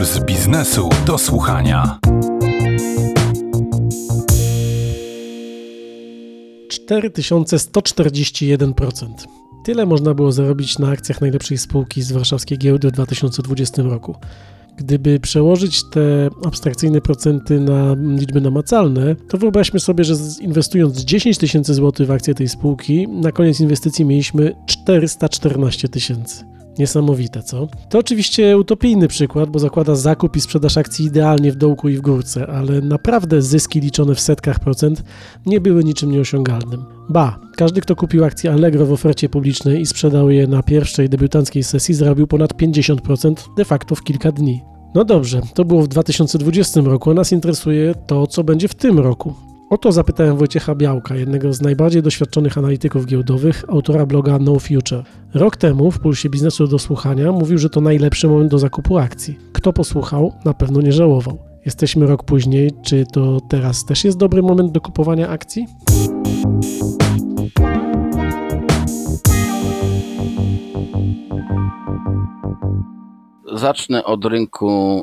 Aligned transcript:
Puls 0.00 0.24
biznesu 0.24 0.88
do 1.06 1.18
słuchania. 1.18 1.98
4141%. 6.88 9.06
Tyle 9.64 9.86
można 9.86 10.14
było 10.14 10.32
zarobić 10.32 10.78
na 10.78 10.88
akcjach 10.88 11.20
najlepszej 11.20 11.58
spółki 11.58 12.02
z 12.02 12.12
warszawskiej 12.12 12.58
giełdy 12.58 12.88
w 12.88 12.92
2020 12.92 13.82
roku. 13.82 14.14
Gdyby 14.76 15.20
przełożyć 15.20 15.90
te 15.90 16.30
abstrakcyjne 16.44 17.00
procenty 17.00 17.60
na 17.60 17.96
liczby 18.18 18.40
namacalne, 18.40 19.16
to 19.28 19.38
wyobraźmy 19.38 19.80
sobie, 19.80 20.04
że 20.04 20.14
inwestując 20.40 21.00
10 21.00 21.38
tysięcy 21.38 21.74
złotych 21.74 22.06
w 22.06 22.10
akcje 22.10 22.34
tej 22.34 22.48
spółki, 22.48 23.08
na 23.08 23.32
koniec 23.32 23.60
inwestycji 23.60 24.04
mieliśmy 24.04 24.56
414 24.66 25.88
tysięcy. 25.88 26.59
Niesamowite, 26.78 27.42
co? 27.42 27.68
To 27.88 27.98
oczywiście 27.98 28.58
utopijny 28.58 29.08
przykład, 29.08 29.50
bo 29.50 29.58
zakłada 29.58 29.94
zakup 29.94 30.36
i 30.36 30.40
sprzedaż 30.40 30.76
akcji 30.76 31.06
idealnie 31.06 31.52
w 31.52 31.56
dołku 31.56 31.88
i 31.88 31.96
w 31.96 32.00
górce, 32.00 32.46
ale 32.46 32.80
naprawdę 32.80 33.42
zyski 33.42 33.80
liczone 33.80 34.14
w 34.14 34.20
setkach 34.20 34.60
procent 34.60 35.02
nie 35.46 35.60
były 35.60 35.84
niczym 35.84 36.10
nieosiągalnym. 36.10 36.84
Ba, 37.08 37.38
każdy, 37.56 37.80
kto 37.80 37.96
kupił 37.96 38.24
akcje 38.24 38.52
Allegro 38.52 38.86
w 38.86 38.92
ofercie 38.92 39.28
publicznej 39.28 39.80
i 39.80 39.86
sprzedał 39.86 40.30
je 40.30 40.46
na 40.46 40.62
pierwszej 40.62 41.08
debiutanckiej 41.08 41.62
sesji, 41.62 41.94
zarobił 41.94 42.26
ponad 42.26 42.54
50% 42.54 43.34
de 43.56 43.64
facto 43.64 43.94
w 43.94 44.02
kilka 44.02 44.32
dni. 44.32 44.62
No 44.94 45.04
dobrze, 45.04 45.40
to 45.54 45.64
było 45.64 45.82
w 45.82 45.88
2020 45.88 46.80
roku, 46.80 47.10
a 47.10 47.14
nas 47.14 47.32
interesuje 47.32 47.94
to, 48.06 48.26
co 48.26 48.44
będzie 48.44 48.68
w 48.68 48.74
tym 48.74 48.98
roku. 48.98 49.49
O 49.70 49.78
to 49.78 49.92
zapytałem 49.92 50.36
Wojciecha 50.36 50.74
Białka, 50.74 51.16
jednego 51.16 51.52
z 51.52 51.60
najbardziej 51.60 52.02
doświadczonych 52.02 52.58
analityków 52.58 53.06
giełdowych, 53.06 53.64
autora 53.68 54.06
bloga 54.06 54.38
No 54.38 54.58
Future. 54.58 55.02
Rok 55.34 55.56
temu 55.56 55.90
w 55.90 55.98
Pulsie 55.98 56.30
Biznesu 56.30 56.66
do 56.66 56.78
Słuchania 56.78 57.32
mówił, 57.32 57.58
że 57.58 57.70
to 57.70 57.80
najlepszy 57.80 58.28
moment 58.28 58.50
do 58.50 58.58
zakupu 58.58 58.98
akcji. 58.98 59.38
Kto 59.52 59.72
posłuchał, 59.72 60.32
na 60.44 60.54
pewno 60.54 60.80
nie 60.80 60.92
żałował. 60.92 61.38
Jesteśmy 61.66 62.06
rok 62.06 62.24
później, 62.24 62.70
czy 62.82 63.04
to 63.12 63.40
teraz 63.48 63.84
też 63.84 64.04
jest 64.04 64.18
dobry 64.18 64.42
moment 64.42 64.72
do 64.72 64.80
kupowania 64.80 65.28
akcji? 65.28 65.66
Zacznę 73.54 74.04
od 74.04 74.24
rynku 74.24 75.02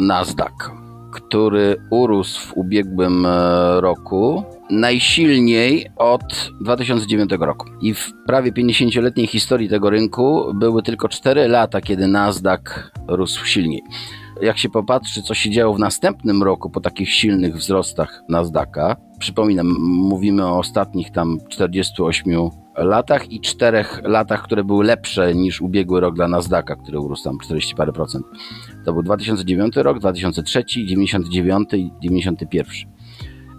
Nasdaq 0.00 0.79
który 1.10 1.76
urósł 1.90 2.40
w 2.48 2.56
ubiegłym 2.56 3.26
e, 3.26 3.80
roku 3.80 4.44
najsilniej 4.70 5.86
od 5.96 6.50
2009 6.60 7.30
roku. 7.40 7.68
I 7.80 7.94
w 7.94 8.12
prawie 8.26 8.52
50-letniej 8.52 9.26
historii 9.26 9.68
tego 9.68 9.90
rynku 9.90 10.54
były 10.54 10.82
tylko 10.82 11.08
4 11.08 11.48
lata, 11.48 11.80
kiedy 11.80 12.06
Nasdaq 12.06 12.92
rósł 13.08 13.44
silniej. 13.44 13.82
Jak 14.42 14.58
się 14.58 14.68
popatrzy, 14.68 15.22
co 15.22 15.34
się 15.34 15.50
działo 15.50 15.74
w 15.74 15.78
następnym 15.78 16.42
roku 16.42 16.70
po 16.70 16.80
takich 16.80 17.10
silnych 17.10 17.56
wzrostach 17.56 18.22
Nasdaqa, 18.28 18.96
przypominam, 19.18 19.66
mówimy 19.80 20.46
o 20.46 20.58
ostatnich 20.58 21.10
tam 21.10 21.38
48 21.48 22.50
latach 22.84 23.32
i 23.32 23.40
czterech 23.40 24.00
latach, 24.04 24.42
które 24.42 24.64
były 24.64 24.84
lepsze 24.84 25.34
niż 25.34 25.60
ubiegły 25.60 26.00
rok 26.00 26.14
dla 26.14 26.28
Nasdaqa, 26.28 26.76
który 26.76 27.00
urósł 27.00 27.24
tam 27.24 27.38
40 27.38 27.74
parę 27.74 27.92
procent. 27.92 28.26
To 28.84 28.92
był 28.92 29.02
2009 29.02 29.76
rok, 29.76 29.98
2003, 29.98 30.64
99 30.66 31.68
i 31.74 31.90
91. 32.02 32.66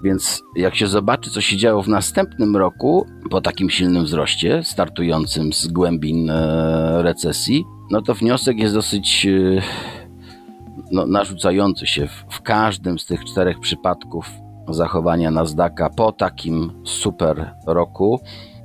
Więc 0.03 0.43
jak 0.55 0.75
się 0.75 0.87
zobaczy, 0.87 1.29
co 1.29 1.41
się 1.41 1.57
działo 1.57 1.83
w 1.83 1.87
następnym 1.87 2.57
roku, 2.57 3.05
po 3.29 3.41
takim 3.41 3.69
silnym 3.69 4.03
wzroście, 4.03 4.63
startującym 4.63 5.53
z 5.53 5.67
głębin 5.67 6.29
e, 6.29 7.01
recesji, 7.01 7.63
no 7.91 8.01
to 8.01 8.13
wniosek 8.13 8.57
jest 8.57 8.73
dosyć 8.73 9.25
e, 9.25 9.61
no, 10.91 11.07
narzucający 11.07 11.87
się. 11.87 12.07
W, 12.07 12.25
w 12.29 12.41
każdym 12.41 12.99
z 12.99 13.05
tych 13.05 13.25
czterech 13.25 13.59
przypadków 13.59 14.29
zachowania 14.69 15.31
Nasdaqa 15.31 15.89
po 15.89 16.11
takim 16.11 16.71
super 16.83 17.53
roku 17.67 18.19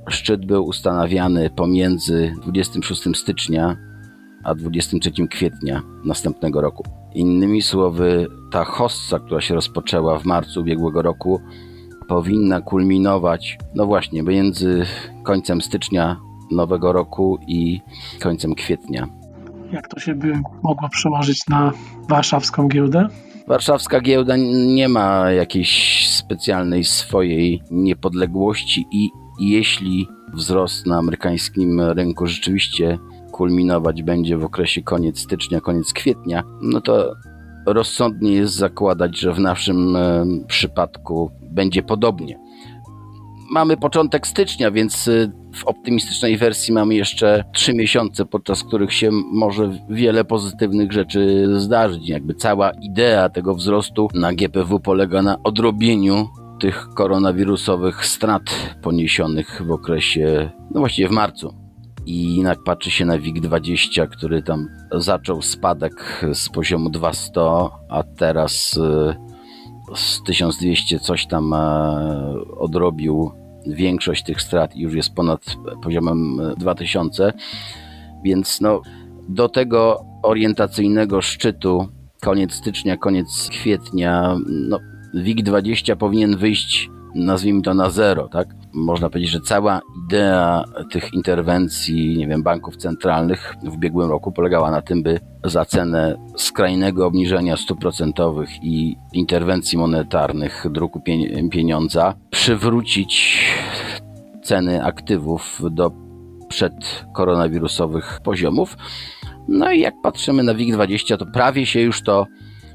Szczyt 0.09 0.45
był 0.45 0.65
ustanawiany 0.65 1.49
pomiędzy 1.49 2.33
26 2.45 3.03
stycznia 3.15 3.77
a 4.43 4.55
23 4.55 5.27
kwietnia 5.27 5.81
następnego 6.05 6.61
roku. 6.61 6.83
Innymi 7.13 7.61
słowy, 7.61 8.27
ta 8.51 8.65
hossa, 8.65 9.19
która 9.19 9.41
się 9.41 9.55
rozpoczęła 9.55 10.19
w 10.19 10.25
marcu 10.25 10.59
ubiegłego 10.61 11.01
roku, 11.01 11.41
powinna 12.07 12.61
kulminować, 12.61 13.57
no 13.75 13.85
właśnie, 13.85 14.23
między 14.23 14.85
końcem 15.23 15.61
stycznia 15.61 16.19
nowego 16.51 16.93
roku 16.93 17.39
i 17.47 17.81
końcem 18.19 18.55
kwietnia. 18.55 19.07
Jak 19.71 19.87
to 19.87 19.99
się 19.99 20.15
by 20.15 20.33
mogło 20.63 20.89
przełożyć 20.89 21.47
na 21.49 21.71
warszawską 22.09 22.67
giełdę? 22.67 23.07
Warszawska 23.47 24.01
giełda 24.01 24.35
nie 24.65 24.89
ma 24.89 25.31
jakiejś 25.31 26.03
specjalnej 26.09 26.83
swojej 26.83 27.61
niepodległości 27.71 28.85
i 28.91 29.09
jeśli 29.39 30.07
wzrost 30.33 30.85
na 30.85 30.97
amerykańskim 30.97 31.81
rynku 31.81 32.27
rzeczywiście 32.27 32.97
kulminować 33.31 34.03
będzie 34.03 34.37
w 34.37 34.45
okresie 34.45 34.81
koniec 34.81 35.19
stycznia, 35.19 35.61
koniec 35.61 35.93
kwietnia, 35.93 36.43
no 36.61 36.81
to 36.81 37.15
rozsądnie 37.65 38.31
jest 38.31 38.53
zakładać, 38.53 39.19
że 39.19 39.33
w 39.33 39.39
naszym 39.39 39.97
przypadku 40.47 41.31
będzie 41.41 41.83
podobnie. 41.83 42.39
Mamy 43.49 43.77
początek 43.77 44.27
stycznia, 44.27 44.71
więc 44.71 45.07
e, 45.07 45.31
w 45.55 45.65
optymistycznej 45.65 46.37
wersji 46.37 46.73
mamy 46.73 46.95
jeszcze 46.95 47.43
trzy 47.53 47.73
miesiące, 47.73 48.25
podczas 48.25 48.63
których 48.63 48.93
się 48.93 49.09
może 49.33 49.71
wiele 49.89 50.25
pozytywnych 50.25 50.91
rzeczy 50.91 51.47
zdarzyć. 51.57 52.09
Jakby 52.09 52.33
cała 52.33 52.71
idea 52.71 53.29
tego 53.29 53.55
wzrostu 53.55 54.07
na 54.13 54.33
GPW 54.33 54.79
polega 54.79 55.21
na 55.21 55.43
odrobieniu 55.43 56.27
tych 56.59 56.87
koronawirusowych 56.95 58.05
strat 58.05 58.75
poniesionych 58.81 59.61
w 59.65 59.71
okresie, 59.71 60.49
no 60.71 60.79
właściwie 60.79 61.07
w 61.07 61.11
marcu. 61.11 61.53
I 62.05 62.35
jednak 62.35 62.63
patrzy 62.63 62.91
się 62.91 63.05
na 63.05 63.19
WIG20, 63.19 64.07
który 64.07 64.43
tam 64.43 64.67
zaczął 64.91 65.41
spadek 65.41 66.25
z 66.33 66.49
poziomu 66.49 66.89
200, 66.89 67.41
a 67.89 68.03
teraz 68.17 68.77
y, 68.77 69.36
z 69.95 70.23
1200 70.23 70.99
coś 70.99 71.27
tam 71.27 71.53
e, 71.53 71.57
odrobił 72.57 73.31
większość 73.67 74.23
tych 74.23 74.41
strat 74.41 74.75
i 74.75 74.81
już 74.81 74.93
jest 74.93 75.13
ponad 75.13 75.55
poziomem 75.83 76.39
2000. 76.57 77.33
Więc 78.23 78.61
no, 78.61 78.81
do 79.29 79.49
tego 79.49 80.05
orientacyjnego 80.23 81.21
szczytu 81.21 81.87
koniec 82.21 82.53
stycznia, 82.53 82.97
koniec 82.97 83.49
kwietnia, 83.51 84.37
no, 84.47 84.79
WIG20 85.15 85.95
powinien 85.95 86.37
wyjść, 86.37 86.89
nazwijmy 87.17 87.61
to 87.61 87.73
na 87.73 87.89
zero, 87.89 88.27
tak? 88.27 88.47
Można 88.73 89.09
powiedzieć, 89.09 89.31
że 89.31 89.41
cała 89.41 89.81
idea 90.05 90.63
tych 90.91 91.13
interwencji, 91.13 92.17
nie 92.17 92.27
wiem, 92.27 92.43
banków 92.43 92.77
centralnych 92.77 93.55
w 93.63 93.73
ubiegłym 93.73 94.09
roku 94.09 94.31
polegała 94.31 94.71
na 94.71 94.81
tym, 94.81 95.03
by 95.03 95.19
za 95.43 95.65
cenę 95.65 96.17
skrajnego 96.35 97.05
obniżenia 97.05 97.57
stóp 97.57 97.79
procentowych 97.79 98.49
i 98.63 98.95
interwencji 99.13 99.77
monetarnych, 99.77 100.65
druku 100.71 101.01
pieniądza, 101.51 102.15
przywrócić 102.29 103.43
ceny 104.43 104.85
aktywów 104.85 105.61
do 105.71 105.91
przedkoronawirusowych 106.49 108.19
poziomów. 108.23 108.77
No 109.47 109.71
i 109.71 109.79
jak 109.79 109.93
patrzymy 110.03 110.43
na 110.43 110.53
WIG20, 110.53 111.17
to 111.17 111.25
prawie 111.25 111.65
się 111.65 111.81
już 111.81 112.01
to 112.01 112.25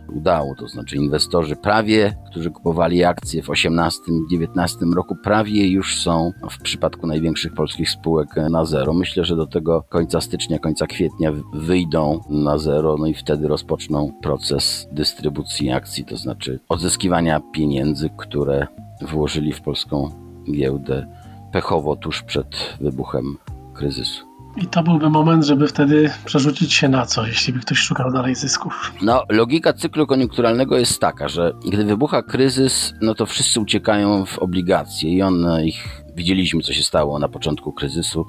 udało. 0.09 0.55
To 0.55 0.69
znaczy 0.69 0.97
inwestorzy 0.97 1.57
prawie, 1.57 2.15
którzy 2.31 2.51
kupowali 2.51 3.05
akcje 3.05 3.43
w 3.43 3.47
18-19 3.47 4.93
roku, 4.95 5.17
prawie 5.25 5.69
już 5.69 6.01
są 6.01 6.33
w 6.51 6.63
przypadku 6.63 7.07
największych 7.07 7.55
polskich 7.55 7.91
spółek 7.91 8.29
na 8.51 8.65
zero. 8.65 8.95
Myślę, 8.95 9.25
że 9.25 9.37
do 9.37 9.47
tego 9.47 9.85
końca 9.89 10.21
stycznia, 10.21 10.59
końca 10.59 10.87
kwietnia 10.87 11.33
wyjdą 11.55 12.21
na 12.31 12.59
zero, 12.59 12.97
no 12.99 13.07
i 13.07 13.15
wtedy 13.15 13.49
rozpoczną 13.49 14.13
proces 14.23 14.89
dystrybucji 14.93 15.71
akcji, 15.71 16.05
to 16.05 16.17
znaczy 16.17 16.61
odzyskiwania 16.69 17.41
pieniędzy, 17.53 18.11
które 18.17 18.67
włożyli 19.03 19.53
w 19.53 19.61
polską 19.61 20.11
giełdę 20.53 21.07
pechowo 21.53 21.97
tuż 21.97 22.23
przed 22.23 22.77
wybuchem 22.81 23.39
kryzysu. 23.75 24.32
I 24.57 24.67
to 24.67 24.83
byłby 24.83 25.11
moment, 25.11 25.45
żeby 25.45 25.69
wtedy 25.69 26.11
przerzucić 26.25 26.73
się 26.73 26.89
na 26.89 27.07
co, 27.07 27.27
jeśli 27.27 27.53
by 27.53 27.61
ktoś 27.61 27.79
szukał 27.79 28.13
dalej 28.13 28.35
zysków? 28.35 28.93
No, 29.03 29.23
logika 29.29 29.73
cyklu 29.73 30.07
koniunkturalnego 30.07 30.79
jest 30.79 31.01
taka, 31.01 31.29
że 31.29 31.53
gdy 31.73 31.85
wybucha 31.85 32.23
kryzys, 32.23 32.95
no 33.01 33.15
to 33.15 33.27
wszyscy 33.27 33.61
uciekają 33.61 34.27
w 34.27 34.39
obligacje 34.39 35.11
i 35.11 35.23
on 35.23 35.47
ich, 35.65 36.03
widzieliśmy 36.17 36.63
co 36.63 36.73
się 36.73 36.83
stało 36.83 37.19
na 37.19 37.29
początku 37.29 37.73
kryzysu. 37.73 38.27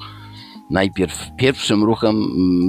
Najpierw 0.71 1.27
pierwszym 1.37 1.83
ruchem 1.83 2.15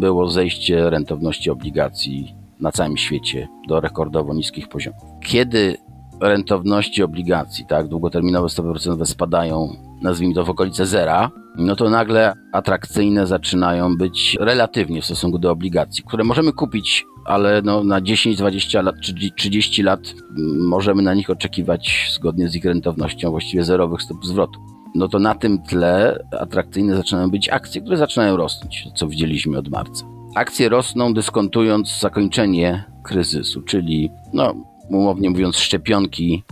było 0.00 0.30
zejście 0.30 0.90
rentowności 0.90 1.50
obligacji 1.50 2.34
na 2.60 2.72
całym 2.72 2.96
świecie 2.96 3.48
do 3.68 3.80
rekordowo 3.80 4.34
niskich 4.34 4.68
poziomów. 4.68 5.02
Kiedy 5.24 5.76
rentowności 6.20 7.02
obligacji, 7.02 7.66
tak, 7.66 7.88
długoterminowe 7.88 8.48
stopy 8.48 8.70
procentowe 8.70 9.06
spadają, 9.06 9.76
nazwijmy 10.02 10.34
to 10.34 10.44
w 10.44 10.50
okolice 10.50 10.86
zera, 10.86 11.30
no 11.56 11.76
to 11.76 11.90
nagle 11.90 12.32
atrakcyjne 12.52 13.26
zaczynają 13.26 13.96
być 13.96 14.36
relatywnie 14.40 15.02
w 15.02 15.04
stosunku 15.04 15.38
do 15.38 15.50
obligacji, 15.50 16.04
które 16.04 16.24
możemy 16.24 16.52
kupić 16.52 17.04
ale 17.24 17.62
no, 17.62 17.84
na 17.84 18.00
10, 18.00 18.36
20 18.36 18.82
lat 18.82 18.94
czy 19.00 19.14
30 19.36 19.82
lat 19.82 20.00
mm, 20.38 20.66
możemy 20.66 21.02
na 21.02 21.14
nich 21.14 21.30
oczekiwać, 21.30 22.10
zgodnie 22.14 22.48
z 22.48 22.54
ich 22.54 22.64
rentownością, 22.64 23.30
właściwie 23.30 23.64
zerowych 23.64 24.02
stóp 24.02 24.26
zwrotu. 24.26 24.60
No 24.94 25.08
to 25.08 25.18
na 25.18 25.34
tym 25.34 25.62
tle 25.62 26.24
atrakcyjne 26.40 26.96
zaczynają 26.96 27.30
być 27.30 27.48
akcje, 27.48 27.80
które 27.80 27.96
zaczynają 27.96 28.36
rosnąć, 28.36 28.88
co 28.94 29.08
widzieliśmy 29.08 29.58
od 29.58 29.68
marca. 29.68 30.04
Akcje 30.34 30.68
rosną 30.68 31.14
dyskontując 31.14 32.00
zakończenie 32.00 32.84
kryzysu, 33.02 33.62
czyli, 33.62 34.10
no, 34.32 34.54
umownie 34.88 35.30
mówiąc, 35.30 35.56
szczepionki 35.56 36.44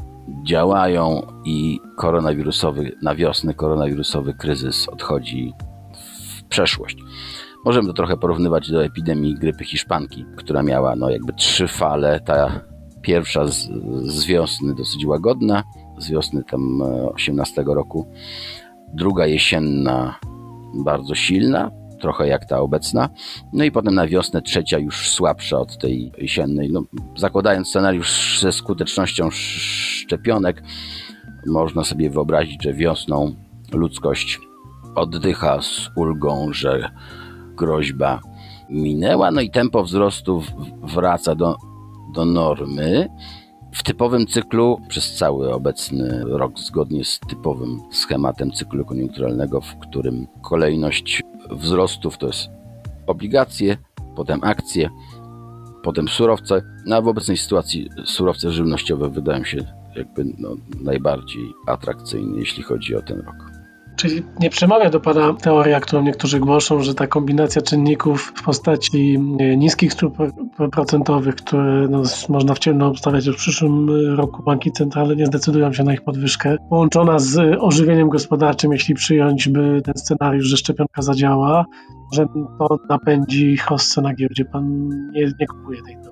działają 0.46 1.22
i 1.44 1.80
koronawirusowy, 1.96 2.92
na 3.02 3.14
wiosnę 3.14 3.54
koronawirusowy 3.54 4.34
kryzys 4.34 4.88
odchodzi 4.88 5.52
w 6.38 6.44
przeszłość. 6.44 6.96
Możemy 7.64 7.86
to 7.86 7.92
trochę 7.92 8.16
porównywać 8.16 8.70
do 8.70 8.84
epidemii 8.84 9.34
grypy 9.34 9.64
hiszpanki, 9.64 10.24
która 10.36 10.62
miała 10.62 10.96
no 10.96 11.10
jakby 11.10 11.32
trzy 11.32 11.68
fale. 11.68 12.20
Ta 12.20 12.60
pierwsza 13.02 13.46
z, 13.46 13.68
z 14.04 14.26
wiosny 14.26 14.74
dosyć 14.74 15.06
łagodna, 15.06 15.62
z 15.98 16.10
wiosny 16.10 16.42
tam 16.44 16.82
18 17.14 17.64
roku. 17.66 18.12
Druga 18.94 19.26
jesienna 19.26 20.18
bardzo 20.84 21.14
silna, 21.14 21.70
trochę 22.02 22.28
jak 22.28 22.44
ta 22.44 22.60
obecna. 22.60 23.08
No 23.52 23.64
i 23.64 23.70
potem 23.70 23.94
na 23.94 24.06
wiosnę 24.06 24.42
trzecia 24.42 24.78
już 24.78 25.10
słabsza 25.10 25.58
od 25.58 25.78
tej 25.78 26.12
jesiennej. 26.18 26.70
No, 26.72 26.82
zakładając 27.16 27.68
scenariusz 27.68 28.40
ze 28.40 28.52
skutecznością 28.52 29.30
szczepionek, 29.30 30.62
można 31.46 31.84
sobie 31.84 32.10
wyobrazić, 32.10 32.62
że 32.62 32.74
wiosną 32.74 33.34
ludzkość 33.72 34.40
oddycha 34.94 35.62
z 35.62 35.90
ulgą, 35.96 36.52
że 36.52 36.90
groźba 37.56 38.20
minęła, 38.70 39.30
no 39.30 39.40
i 39.40 39.50
tempo 39.50 39.84
wzrostu 39.84 40.42
wraca 40.82 41.34
do, 41.34 41.56
do 42.14 42.24
normy. 42.24 43.08
W 43.74 43.82
typowym 43.82 44.26
cyklu 44.26 44.80
przez 44.88 45.14
cały 45.14 45.54
obecny 45.54 46.24
rok, 46.24 46.58
zgodnie 46.58 47.04
z 47.04 47.20
typowym 47.20 47.80
schematem 47.90 48.52
cyklu 48.52 48.84
koniunkturalnego, 48.84 49.60
w 49.60 49.78
którym 49.78 50.26
kolejność 50.42 51.22
wzrostów 51.56 52.18
to 52.18 52.26
jest 52.26 52.48
obligacje, 53.06 53.76
potem 54.16 54.40
akcje, 54.42 54.90
potem 55.82 56.08
surowce. 56.08 56.62
No 56.86 56.96
a 56.96 57.02
w 57.02 57.08
obecnej 57.08 57.36
sytuacji 57.36 57.88
surowce 58.04 58.52
żywnościowe 58.52 59.10
wydają 59.10 59.44
się 59.44 59.58
jakby 59.96 60.24
no, 60.38 60.56
najbardziej 60.80 61.52
atrakcyjne, 61.66 62.38
jeśli 62.38 62.62
chodzi 62.62 62.96
o 62.96 63.02
ten 63.02 63.20
rok. 63.20 63.51
Czyli 64.02 64.22
nie 64.40 64.50
przemawia 64.50 64.90
do 64.90 65.00
Pana 65.00 65.34
teoria, 65.34 65.80
którą 65.80 66.02
niektórzy 66.02 66.40
głoszą, 66.40 66.82
że 66.82 66.94
ta 66.94 67.06
kombinacja 67.06 67.62
czynników 67.62 68.32
w 68.36 68.42
postaci 68.42 69.18
niskich 69.56 69.92
stóp 69.92 70.16
procentowych, 70.72 71.34
które 71.34 71.88
no, 71.90 72.02
można 72.28 72.54
w 72.54 72.58
ciemno 72.58 72.86
obstawiać, 72.86 73.24
że 73.24 73.32
w 73.32 73.36
przyszłym 73.36 73.90
roku 74.16 74.42
banki 74.42 74.72
centralne 74.72 75.16
nie 75.16 75.26
zdecydują 75.26 75.72
się 75.72 75.84
na 75.84 75.92
ich 75.92 76.04
podwyżkę, 76.04 76.56
połączona 76.70 77.18
z 77.18 77.56
ożywieniem 77.60 78.08
gospodarczym, 78.08 78.72
jeśli 78.72 78.94
przyjąć 78.94 79.48
by 79.48 79.82
ten 79.84 79.94
scenariusz, 79.96 80.46
że 80.46 80.56
szczepionka 80.56 81.02
zadziała, 81.02 81.64
że 82.12 82.26
to 82.58 82.78
napędzi 82.88 83.56
hossę 83.56 84.02
na 84.02 84.14
giełdzie. 84.14 84.44
Pan 84.44 84.88
nie, 85.12 85.32
nie 85.40 85.46
kupuje 85.46 85.82
tej 85.82 85.94
teorii. 85.94 86.11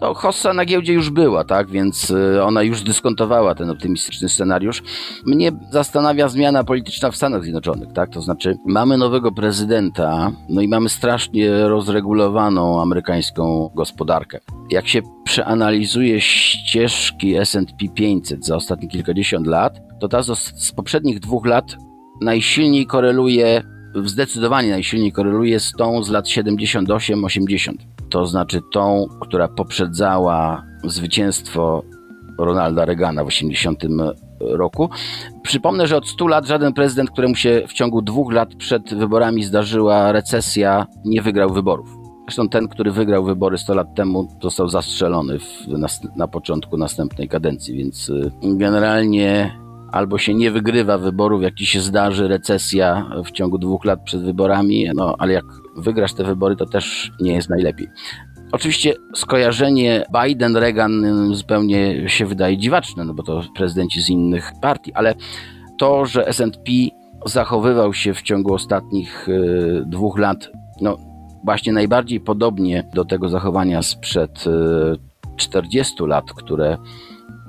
No, 0.00 0.14
Hossa 0.14 0.54
na 0.54 0.64
giełdzie 0.64 0.92
już 0.92 1.10
była, 1.10 1.44
tak, 1.44 1.70
więc 1.70 2.10
y, 2.10 2.42
ona 2.42 2.62
już 2.62 2.82
dyskontowała 2.82 3.54
ten 3.54 3.70
optymistyczny 3.70 4.28
scenariusz. 4.28 4.82
Mnie 5.26 5.52
zastanawia 5.70 6.28
zmiana 6.28 6.64
polityczna 6.64 7.10
w 7.10 7.16
Stanach 7.16 7.42
Zjednoczonych, 7.42 7.92
tak, 7.92 8.10
to 8.10 8.22
znaczy 8.22 8.56
mamy 8.66 8.98
nowego 8.98 9.32
prezydenta, 9.32 10.32
no 10.48 10.60
i 10.60 10.68
mamy 10.68 10.88
strasznie 10.88 11.68
rozregulowaną 11.68 12.82
amerykańską 12.82 13.70
gospodarkę. 13.74 14.40
Jak 14.70 14.88
się 14.88 15.02
przeanalizuje 15.24 16.20
ścieżki 16.20 17.36
S&P 17.36 17.88
500 17.94 18.46
za 18.46 18.56
ostatnie 18.56 18.88
kilkadziesiąt 18.88 19.46
lat, 19.46 19.80
to 20.00 20.08
ta 20.08 20.22
z 20.22 20.72
poprzednich 20.76 21.20
dwóch 21.20 21.46
lat 21.46 21.76
najsilniej 22.20 22.86
koreluje 22.86 23.62
zdecydowanie 24.04 24.70
najsilniej 24.70 25.12
koreluje 25.12 25.60
z 25.60 25.72
tą 25.72 26.02
z 26.02 26.10
lat 26.10 26.26
78-80 26.26 27.97
to 28.10 28.26
znaczy 28.26 28.62
tą, 28.72 29.06
która 29.20 29.48
poprzedzała 29.48 30.62
zwycięstwo 30.84 31.82
Ronalda 32.38 32.84
Reagana 32.84 33.24
w 33.24 33.26
80 33.26 33.82
roku. 34.40 34.90
Przypomnę, 35.42 35.86
że 35.86 35.96
od 35.96 36.08
100 36.08 36.26
lat 36.26 36.46
żaden 36.46 36.72
prezydent, 36.72 37.10
któremu 37.10 37.34
się 37.34 37.62
w 37.68 37.72
ciągu 37.72 38.02
dwóch 38.02 38.32
lat 38.32 38.54
przed 38.54 38.94
wyborami 38.94 39.44
zdarzyła 39.44 40.12
recesja, 40.12 40.86
nie 41.04 41.22
wygrał 41.22 41.50
wyborów. 41.50 41.88
Zresztą 42.28 42.48
ten, 42.48 42.68
który 42.68 42.90
wygrał 42.90 43.24
wybory 43.24 43.58
100 43.58 43.74
lat 43.74 43.94
temu, 43.94 44.28
został 44.42 44.68
zastrzelony 44.68 45.38
w, 45.38 45.68
na, 45.68 45.86
na 46.16 46.28
początku 46.28 46.76
następnej 46.76 47.28
kadencji, 47.28 47.76
więc 47.76 48.08
y, 48.08 48.30
generalnie 48.42 49.58
albo 49.92 50.18
się 50.18 50.34
nie 50.34 50.50
wygrywa 50.50 50.98
wyborów, 50.98 51.42
jak 51.42 51.54
ci 51.54 51.66
się 51.66 51.80
zdarzy 51.80 52.28
recesja 52.28 53.10
w 53.24 53.30
ciągu 53.30 53.58
dwóch 53.58 53.84
lat 53.84 54.00
przed 54.04 54.22
wyborami, 54.22 54.90
no 54.94 55.14
ale 55.18 55.32
jak 55.32 55.44
wygrasz 55.76 56.12
te 56.12 56.24
wybory, 56.24 56.56
to 56.56 56.66
też 56.66 57.12
nie 57.20 57.32
jest 57.32 57.50
najlepiej. 57.50 57.88
Oczywiście 58.52 58.94
skojarzenie 59.14 60.04
Biden-Reagan 60.14 61.34
zupełnie 61.34 62.08
się 62.08 62.26
wydaje 62.26 62.58
dziwaczne, 62.58 63.04
no 63.04 63.14
bo 63.14 63.22
to 63.22 63.42
prezydenci 63.56 64.02
z 64.02 64.10
innych 64.10 64.52
partii, 64.62 64.92
ale 64.94 65.14
to, 65.78 66.06
że 66.06 66.26
S&P 66.26 66.72
zachowywał 67.26 67.94
się 67.94 68.14
w 68.14 68.22
ciągu 68.22 68.54
ostatnich 68.54 69.28
y, 69.28 69.82
dwóch 69.86 70.18
lat, 70.18 70.50
no 70.80 70.96
właśnie 71.44 71.72
najbardziej 71.72 72.20
podobnie 72.20 72.90
do 72.94 73.04
tego 73.04 73.28
zachowania 73.28 73.82
sprzed 73.82 74.44
y, 74.46 75.08
40 75.36 75.94
lat, 76.02 76.32
które 76.32 76.76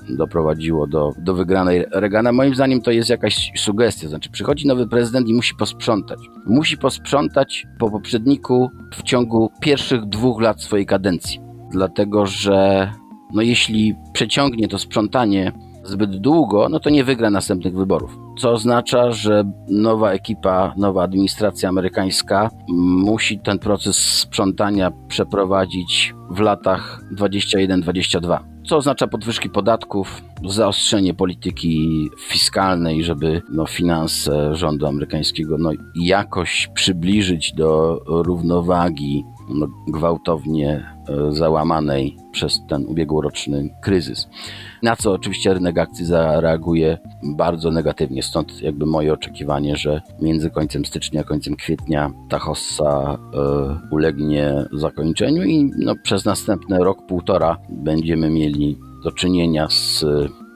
doprowadziło 0.10 0.88
do, 0.88 1.12
do 1.18 1.34
wygranej 1.34 1.86
Reagana. 1.92 2.32
Moim 2.32 2.56
zdaniem 2.56 2.82
to 2.82 2.92
jest 2.92 3.10
jakaś 3.10 3.52
sugestia. 3.56 4.08
Znaczy, 4.08 4.30
przychodzi 4.30 4.68
nowy 4.68 4.88
prezydent 4.88 5.30
i 5.30 5.34
musi 5.34 5.56
posprzątać. 5.56 6.20
Musi 6.46 6.78
posprzątać 6.78 7.68
po 7.80 7.92
poprzedniku 7.92 8.70
w 8.94 9.04
ciągu 9.04 9.52
pierwszych 9.62 10.06
dwóch 10.06 10.42
lat 10.42 10.62
swojej 10.62 10.86
kadencji. 10.86 11.40
Dlatego, 11.72 12.26
że 12.26 12.92
no 13.34 13.42
jeśli 13.42 13.96
przeciągnie 14.14 14.68
to 14.68 14.80
sprzątanie 14.80 15.52
zbyt 15.84 16.18
długo, 16.18 16.70
no 16.70 16.80
to 16.80 16.90
nie 16.90 17.04
wygra 17.04 17.30
następnych 17.30 17.76
wyborów. 17.76 18.18
Co 18.38 18.52
oznacza, 18.52 19.12
że 19.12 19.44
nowa 19.70 20.12
ekipa, 20.12 20.74
nowa 20.78 21.04
administracja 21.04 21.70
amerykańska 21.70 22.50
musi 22.78 23.40
ten 23.40 23.60
proces 23.60 23.98
sprzątania 23.98 24.92
przeprowadzić 25.08 26.14
w 26.32 26.40
latach 26.40 27.02
21-22 27.18 28.40
co 28.70 28.78
oznacza 28.78 29.08
podwyżki 29.08 29.50
podatków, 29.50 30.22
zaostrzenie 30.46 31.14
polityki 31.14 32.10
fiskalnej, 32.20 33.04
żeby 33.04 33.42
no, 33.52 33.66
finanse 33.66 34.56
rządu 34.56 34.88
amerykańskiego 34.88 35.58
no, 35.58 35.72
jakoś 35.96 36.70
przybliżyć 36.74 37.54
do 37.54 38.00
równowagi 38.08 39.24
no, 39.26 39.39
gwałtownie 39.88 40.86
e, 41.10 41.32
załamanej 41.32 42.18
przez 42.32 42.62
ten 42.68 42.86
ubiegłoroczny 42.86 43.70
kryzys. 43.82 44.28
Na 44.84 44.96
co 44.96 45.12
oczywiście 45.12 45.54
rynek 45.54 45.78
akcji 45.78 46.06
zareaguje 46.06 46.98
bardzo 47.24 47.72
negatywnie. 47.72 48.24
Stąd 48.24 48.62
jakby 48.62 48.86
moje 48.86 49.14
oczekiwanie, 49.14 49.76
że 49.76 50.02
między 50.22 50.50
końcem 50.50 50.86
stycznia 50.86 51.22
a 51.22 51.24
końcem 51.24 51.56
kwietnia 51.56 52.12
ta 52.30 52.40
hossa 52.40 53.18
y, 53.92 53.96
ulegnie 53.96 54.66
zakończeniu 54.74 55.44
i 55.44 55.72
no, 55.78 55.96
przez 56.04 56.26
następny 56.26 56.78
rok, 56.78 57.06
półtora 57.08 57.58
będziemy 57.70 58.30
mieli 58.30 58.78
do 59.04 59.12
czynienia 59.12 59.68
z 59.70 60.06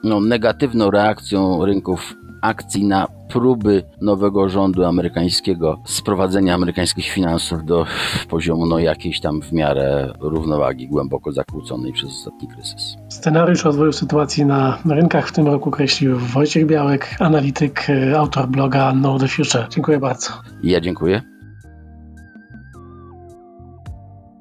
no, 0.04 0.20
negatywną 0.20 0.90
reakcją 0.90 1.64
rynków 1.64 2.16
akcji 2.44 2.84
na 2.84 3.06
próby 3.28 3.82
nowego 4.00 4.48
rządu 4.48 4.84
amerykańskiego 4.84 5.82
sprowadzenia 5.84 6.54
amerykańskich 6.54 7.08
finansów 7.08 7.64
do 7.64 7.86
poziomu 8.28 8.66
no, 8.66 8.78
jakiejś 8.78 9.20
tam 9.20 9.42
w 9.42 9.52
miarę 9.52 10.12
równowagi 10.20 10.88
głęboko 10.88 11.32
zakłóconej 11.32 11.92
przez 11.92 12.10
ostatni 12.10 12.48
kryzys. 12.48 12.96
Scenariusz 13.08 13.64
rozwoju 13.64 13.92
sytuacji 13.92 14.46
na 14.46 14.78
rynkach 14.86 15.28
w 15.28 15.32
tym 15.32 15.46
roku 15.46 15.70
kreślił 15.70 16.18
Wojciech 16.18 16.66
Białek, 16.66 17.16
analityk, 17.20 17.86
autor 18.16 18.48
bloga 18.48 18.92
Know 18.92 19.20
the 19.20 19.28
Future. 19.28 19.66
Dziękuję 19.70 19.98
bardzo. 19.98 20.28
Ja 20.62 20.80
dziękuję. 20.80 21.33